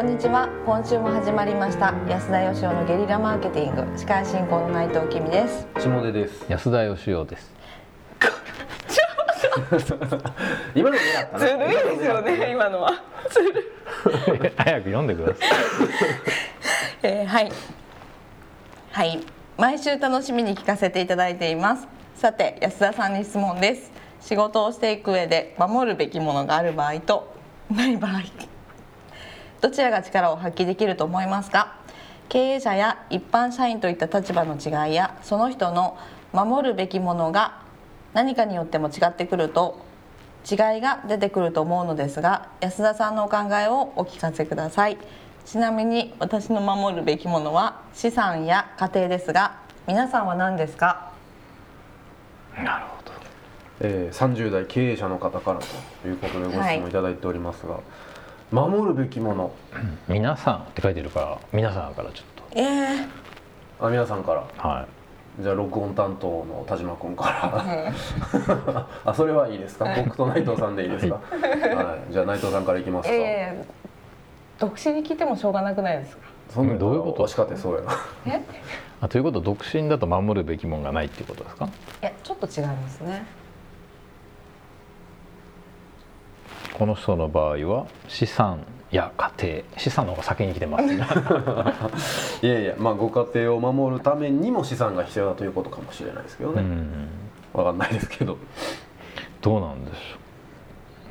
[0.00, 0.48] こんにちは。
[0.64, 1.92] 今週も始まりました。
[2.08, 3.98] 安田義雄のゲリラマーケティング。
[3.98, 5.66] 司会進行の内藤君です。
[5.78, 6.46] 下出です。
[6.48, 7.52] 安田義雄です。
[10.74, 12.92] 今の目だったずるいですよね今のは。
[13.28, 13.60] ずる
[14.46, 15.48] い、早く読んでください。
[17.04, 17.52] えー、はい。
[18.92, 19.20] はい。
[19.58, 21.86] 毎週楽しみに聞かせていただいています。
[22.14, 23.92] さて安田さんに質問です。
[24.22, 27.34] 仕事をしていく上で守るべきものがある場合と
[27.70, 28.22] ない場合
[29.60, 31.76] どちらが力を発揮できると思いますか？
[32.28, 35.98] 経営者や一般社員といった立場の違いやその人の
[36.32, 37.60] 守るべきものが
[38.14, 39.84] 何かによっても違ってくると
[40.50, 44.96] 違いが出てくると思うのですが安田さんのお考えをお聞かせください。
[45.44, 51.12] ちなみに私の守るべきものは資産や家庭ですが皆さんは何ですか？
[52.56, 53.12] なるほど。
[53.80, 56.92] えー、30代経営者の方からということでご質問い。
[56.92, 57.82] ただいておりますが、はい、
[58.52, 59.52] 守るべきもの、
[60.08, 62.58] 皆さんって書いてるから皆さんからちょっと。
[62.58, 64.44] ええー、あ皆さんから。
[64.58, 64.86] は
[65.38, 65.42] い。
[65.42, 68.86] じゃあ録音担当の田島君から。
[69.04, 76.26] あそれはいいですか、僕と内藤さんでいいですか、はい、じゃあ内藤さんからいきますか、えー、独身に聞いてもしょうがなくないですか？
[76.50, 77.28] そんなどういうこと？
[77.28, 77.82] しかてそうや
[78.26, 78.42] え？
[79.00, 81.66] あということ独身だと守るべきものがないっていうことですか？
[81.66, 81.68] い
[82.04, 83.24] やちょっと違いますね
[86.80, 90.94] この人の場合は資産や家庭資産の方が先に来てます、ね、
[92.40, 96.62] いやいやまあご家庭を守るためにも資産が必要だということかもしれないですけどね。
[97.52, 98.38] 分かんないですけど。
[99.42, 99.98] どうなんでしょ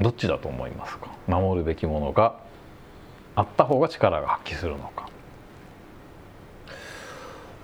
[0.00, 1.08] うどっちだと思いますか？
[1.26, 2.36] 守るべきものが
[3.36, 5.04] あった方が力が発揮するのか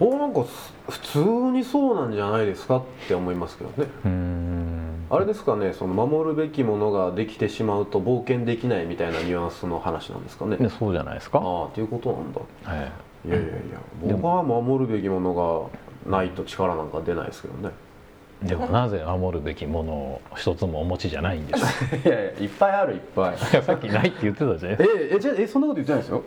[0.00, 0.44] おなんか
[0.88, 1.18] 普通
[1.52, 3.88] にそうなんじゃないですかって思いますけどね。
[5.10, 10.56] あれですかねその守るべきものができてしまうと冒険できないみたいなニュアンスの話なんですかね。
[10.78, 11.38] そうじゃないですか。
[11.38, 12.76] ああっていうことなんだ、は
[13.24, 13.54] い、いやいやいや
[14.02, 15.70] 僕は守るべきもの
[16.04, 17.72] がないと力なんか出ないですけどね。
[18.42, 23.38] でもなぜ守るべきものを一つもお持ちじゃないんです いやいやいっぱいあるいっぱい。
[23.38, 26.22] さっきないって言ってたじゃないええじゃえそんなこと言ってないですよ。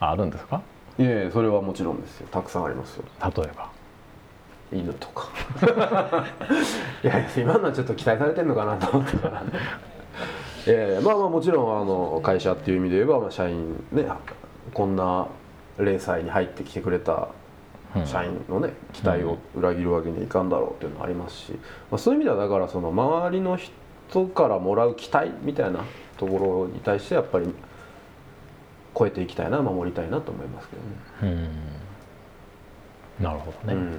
[0.00, 0.62] あるんですか？
[0.98, 2.28] いやいやそれはもちろんですよ。
[2.30, 3.04] たくさんありますよ。
[3.36, 3.70] 例えば？
[4.72, 5.28] 犬とか。
[7.02, 9.46] いや今のはちょっと期待されてるのかなと思ったからね
[10.66, 14.06] えー、まあまあもちろんあの会社っていう意味で言えば、まあ、社員ね
[14.72, 15.26] こんな
[15.78, 17.28] 零細に入ってきてくれた
[18.04, 21.52] 社員のね期待を裏切るわけにはいかんだろうっていうのはありますし、
[21.90, 25.80] まあ、そういう意味ではだからその周りの人からもらう期待みたいな
[26.16, 27.52] ところに対してやっぱり
[28.96, 30.76] 超えていきたいな守りたいなと思いますけ
[31.26, 31.48] どね。
[33.20, 33.98] なるほどね、うん、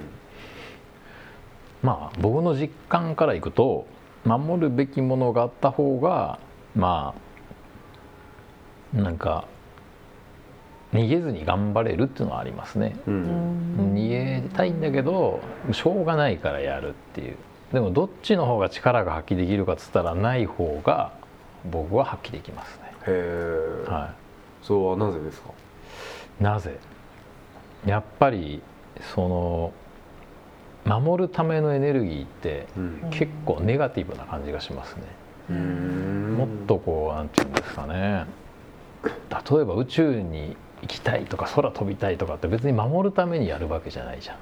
[1.82, 3.86] まあ僕の実感からいくと
[4.24, 6.38] 守るべきものがあった方が
[6.74, 7.14] ま
[8.96, 9.46] あなんか
[10.92, 15.40] 逃げずに頑張れるっていうのはありますね、うん、逃げたいんだけど
[15.72, 17.36] しょうがないからやるっていう。
[17.72, 21.12] でもどっちの方が力が発揮できるかっつったらない方が
[21.64, 23.12] 僕は発揮できますね。
[23.88, 24.23] はい、
[24.64, 25.50] それはなぜですか？
[26.40, 26.76] なぜ？
[27.86, 28.62] やっぱり
[29.14, 29.72] その
[30.84, 32.66] 守るためのエネルギーって
[33.10, 35.56] 結構ネガティブな感じがしますね。
[36.36, 38.26] もっとこうなんていうんですかね。
[39.04, 39.10] 例
[39.60, 44.36] えば宇宙に行きたいとか空飛びたいとかって別に守るためにやるわけじゃないじゃん。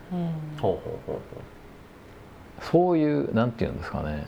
[2.61, 4.25] そういうなんていうんですかね。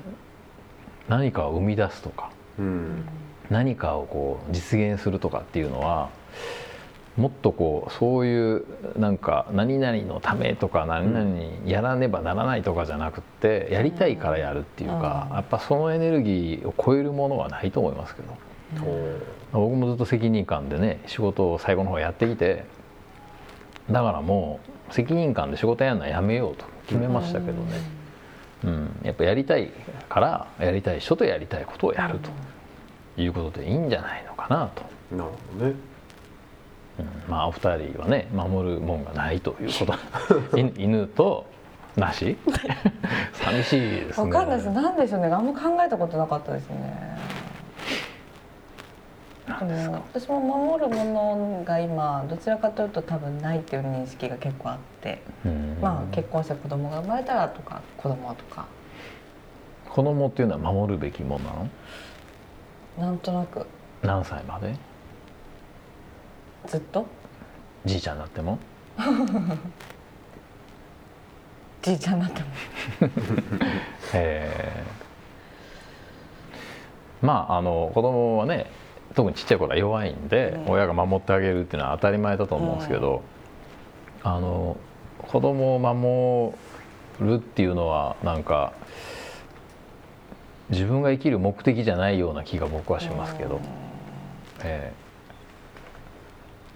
[1.08, 3.04] 何かを生み出すとか、うん、
[3.50, 6.10] 何かをこう実現するとかっていうのは
[7.16, 8.64] もっとこうそういう
[8.98, 18.54] なんか何々のためとか何々にやらねばならないとかじゃなくってやりたいからやるっていうかやっぱそのエネルギーを超えるものはないと思いますけど。
[19.52, 22.64] 僕もずっと責任感でね仕事を最後の方やってきて
[23.88, 24.58] だからも
[24.90, 27.80] う責任感で仕事やるのはやめようと決めましたけどね、
[28.64, 29.70] うん、やっぱやりたい
[30.08, 32.30] からやりたい人とやりたいことをやると
[33.16, 34.82] いうことでいいんじゃないのかなと。
[35.14, 35.74] なるほどね。
[36.98, 39.92] うん、まあお二人はね守るもんがないというこ
[40.52, 40.58] と。
[40.76, 41.46] 犬と
[41.96, 42.36] なし
[43.34, 44.24] 寂しいですね。
[44.24, 44.70] 分かんないです。
[44.70, 45.28] なんでしょうね。
[45.28, 47.14] あんま考えたことなかったですね。
[49.46, 55.20] 私も守るものが今どちらかというと多分ないっていう認識が結構あって。
[55.80, 58.66] まあ結婚して子供が生まれたらとか子供とか。
[59.90, 61.68] 子供っていうのは守るべきものなの？
[62.98, 63.66] なんとなく。
[64.02, 64.74] 何歳まで？
[66.66, 67.06] ずっと？
[67.84, 68.58] じいちゃんになっても？
[71.82, 72.46] じいちゃんになっても。
[74.14, 74.84] え。
[77.20, 78.70] まああの子供はね
[79.14, 80.72] 特にちっちゃい頃は弱いんで、うん。
[80.72, 83.22] 親が守ってあげるっていうのは当たり前だと思うんですけど、
[84.22, 84.76] あの
[85.18, 86.54] 子供を守
[87.20, 88.72] るっていうのはなんか
[90.74, 93.60] 自分が生きる目的じゃないような気が僕はしますけど、
[94.62, 95.04] ええ。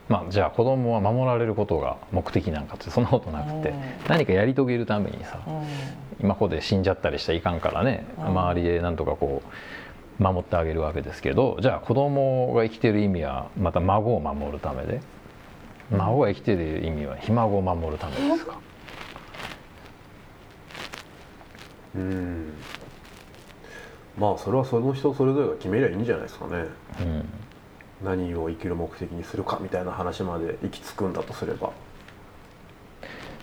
[0.09, 3.81] まあじゃあ子供は守られることが目的なんかってそんなことなくて、うん。
[4.09, 5.67] 何かやり遂げるためにさ、うん。
[6.21, 8.27] 今ここで死んじゃったりしたらいかんからね、うん。
[8.29, 9.43] 周りでなんとかこ
[10.19, 15.01] う守ってあげるわけですけどじゃあ子供が生きてる意味はまた孫を守るためで？
[15.91, 18.59] 孫が生きてる意味はひ孫を守るためですか、
[21.97, 22.53] うん
[24.19, 26.65] まあそれはその人それぞれが決めりゃいいんじゃないですかね。
[27.01, 27.29] うん、
[28.05, 31.71] 何を生きる目的にするかみたいな話まで行き着くんだとすれば。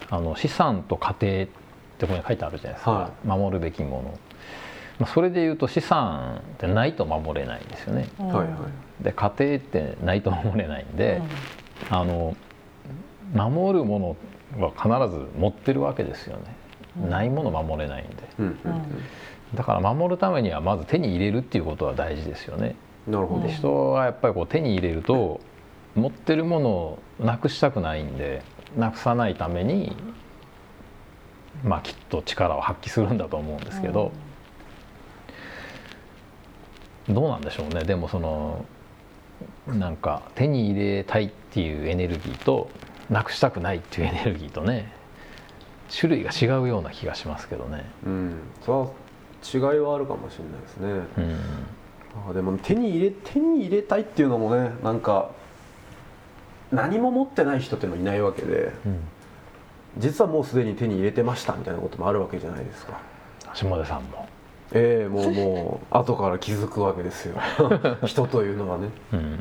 [0.10, 1.48] あの資産と家庭っ
[1.98, 4.20] てここに書いてあるじゃないですか、は守るべきもの、
[5.00, 8.08] まあ、それでいうと資産ってないと守れないんですよね。
[8.20, 8.54] うんはいは
[9.02, 9.04] い。
[9.04, 11.22] で家庭ってないと守れないんで、
[11.90, 12.36] あの
[13.34, 14.18] 守るも
[14.58, 16.44] のは必ず持ってるわけですよね、
[17.02, 17.10] うん。
[17.10, 18.16] ないもの守れないんで。
[18.40, 18.82] うんうん
[19.56, 22.76] だから守るためにはまず手に入れるっていうことは大事ですよね。
[23.08, 23.44] うんなるほど。
[23.44, 25.40] で人はやっぱりこう手に入れると
[25.96, 28.42] 持ってるものをなくしたくないんで
[28.76, 29.96] なくさないために
[31.64, 34.12] まあきっと力を発揮するんだと思うんですけど、
[37.08, 37.84] どうなんでしょうね。
[37.84, 38.66] でもその
[39.68, 42.70] なんか手に入れたいっていうエネルギーと
[43.10, 44.92] なくしたくないっていうエネルギーとね
[45.96, 47.86] 種類が違うような気がしますけどね。
[48.06, 48.40] うん。
[48.66, 48.88] それは
[49.44, 50.90] 違いはあるかもしれないですね。
[51.18, 52.30] うん。
[52.30, 55.32] あでも手に入れ手に入れたいっていうのもねなんか
[56.72, 59.00] 何も持ってない人っていうのいないわけでうん。
[59.98, 63.00] 実はもうすでに手に入れてましたみたいなこともあるわけじゃないですか。
[63.54, 64.28] 下出さんも、
[64.74, 67.40] ええもうもう 後から気づくわけですよ。
[68.04, 68.90] 人というのはね。
[69.14, 69.40] うん。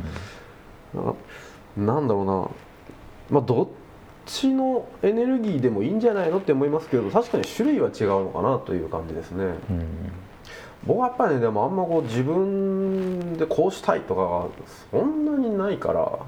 [1.77, 2.49] ななんだろうな。
[3.31, 3.69] まあどっ
[4.27, 9.45] ちのエネルギーでもいいんじゃないのって思いますけど確かに種類は違うのかなという感じですね。
[9.71, 9.87] うん。
[10.87, 14.47] 僕はやっぱりねでもあんまこう自分でこうしたいとかが
[14.91, 16.19] そんなにないから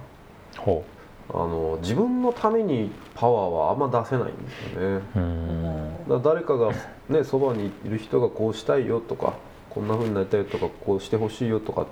[0.57, 0.85] ほ
[1.29, 5.03] あの自分のためにパワーはあんま出せないんですよね。
[5.17, 6.09] ううん。
[6.09, 6.73] だ誰かが
[7.09, 9.35] ねそばにいる人がこうしたいよとか
[9.71, 11.87] こんな風になりたいとかこうしてほしいよとかっ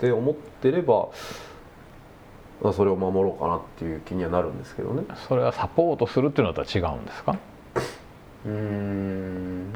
[0.00, 1.08] て思ってればまあ
[2.72, 5.04] それを守ろうかなっていう気にはなるんですけどね。
[5.28, 7.36] それはサポートするっていうのとは違うんですか？
[8.46, 9.72] うーん。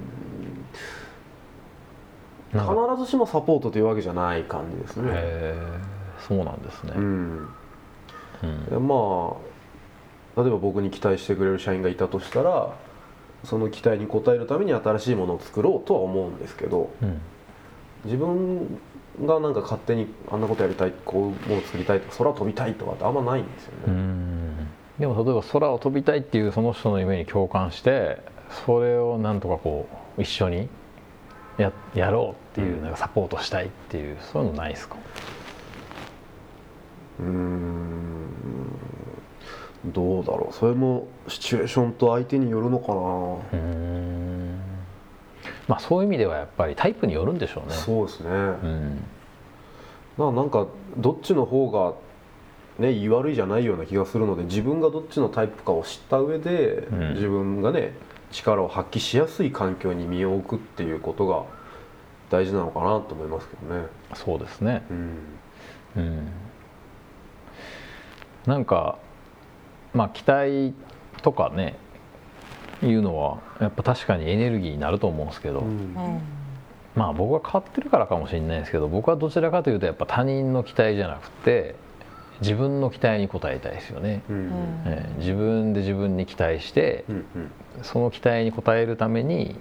[2.53, 2.63] 必
[2.99, 5.55] ずしもサポートというわけじゃない感じですね。
[6.29, 7.49] そうなんですね、うん。
[8.43, 8.65] うん。
[8.67, 9.37] でま
[10.37, 12.75] あ例えば僕に期待してくれる社員がいたとしたら
[13.45, 17.21] その期待に応えるために新しいものを作ろうとは思うんですけどうん。
[18.05, 18.79] 自分
[19.27, 23.97] がなんか勝手にあんなことやりたいこういうものを作りたいとか空飛びたいとかってあんまないんですようね。
[23.97, 24.57] ん。
[24.99, 28.19] でも例えば空を飛びたいっていうその人の夢に共感して
[28.67, 29.87] それをなんとかこ
[30.19, 30.69] う一緒に
[31.59, 34.97] ややろうっていううんなんかサポートしたいっていうそういうのないですか？
[37.21, 38.29] うーん。
[39.87, 40.55] どうだろう。
[40.55, 43.82] それもシチュエーションと相手によるのかな、うん
[45.69, 47.75] まあそういう意味ではやっぱりタイプによるんでしょうね。
[47.75, 49.05] そうですね、うん。
[50.19, 51.95] ななんかどっちの方が
[52.79, 57.15] ね言い悪いじゃないような気がするので自分がどっちのタイプかを知った上で、ん。
[57.15, 57.95] 自分がね
[58.31, 61.45] 力を発揮しやすい環境に身を置くっていうことが
[62.31, 63.87] 大事なのかなと思いますけどね。
[64.15, 64.85] そうですね。
[64.91, 65.19] うん。
[65.97, 66.29] うん。
[68.47, 68.99] なんか
[69.95, 70.75] まあ期待
[71.23, 71.77] とかね
[72.87, 75.67] いうのはやっぱ確かにエネルギーになると思うんですけど、うん。
[75.67, 76.21] うん
[76.95, 81.75] まあ僕は変わってるからかもしれないですけど僕はどちらかというとやっぱ他人の期待じゃなくて
[82.43, 84.37] 自分の期待に応えたいですよね、うん。
[84.37, 84.53] うん
[84.85, 87.51] えー自分で自分に期待してうんうん。
[87.81, 89.59] その期待に応えるために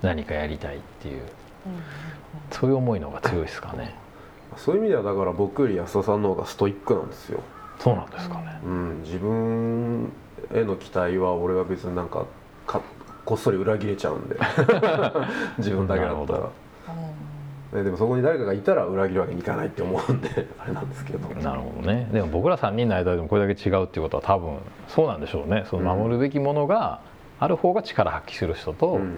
[0.00, 1.22] 何かやりたいっていう。
[2.50, 3.94] そういう思いの方が強いですかね。
[4.56, 7.40] そういう意味ではだから僕より安田さんの方がストイックなんですよ。
[7.78, 8.60] そうなんですかね。
[8.64, 10.12] うん、自分
[10.54, 12.24] への期待は俺は別になんか
[12.66, 12.80] か
[13.24, 14.36] こっそり裏切れちゃうんで。
[15.58, 17.82] 自分だけだったら。
[17.82, 21.28] でもそこに誰かがいたら裏切るわけにいかないって思うんで あれなんですけど。
[21.40, 22.08] なるほどね。
[22.12, 25.64] でも僕ら3人の間でもこれだけ違うっていうことは多分そうなんでしょうね。
[25.66, 27.00] その守るべきものが
[27.40, 29.16] ある方が力発揮する人と、うん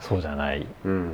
[0.00, 1.12] そうじゃないうん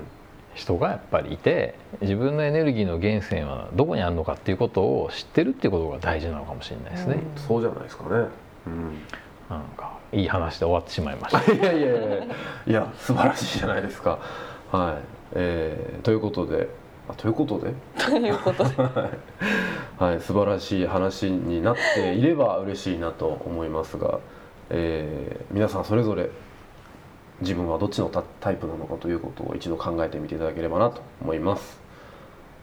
[0.55, 8.27] 人がやっぱりいて自分のエネルギーの源泉はどこにあるのかっていうことを知ってるっていうことが大事なのかもしれないですね、そうじゃないですかね、
[8.67, 8.99] うん、
[9.53, 11.41] なんかいい話で終わってしまいました。
[11.53, 12.25] いやいやいや
[12.67, 12.93] いや。
[12.97, 14.19] 素晴らしいじゃないですか。
[14.71, 15.03] はい、
[15.35, 16.69] えーということで
[17.17, 17.73] ということで？
[17.99, 18.71] ということで。
[19.99, 24.19] はい、素晴らしい話になっていれば嬉しいなと思いますが、
[24.71, 26.31] えー皆さんそれぞれ
[27.41, 31.81] 自分はどっちのタタイプなのかということを一度考えてみていただければなと思います。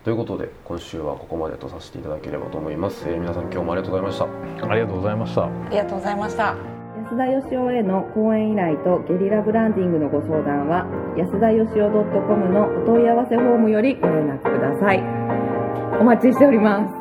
[0.03, 3.05] ということで今週はここまでとさせていただければと思います。
[3.07, 4.25] えー皆さん今日もありがとうございました。
[4.71, 5.43] ありがとうございました。
[5.43, 6.78] ありがとうございました
[7.09, 10.85] 安田義雄への講演依頼とゲリラブランディングのご相談は
[11.17, 14.99] 安田義雄 .com のお問い合わせフォームよりご連絡ください。
[15.99, 16.98] お待ちしております。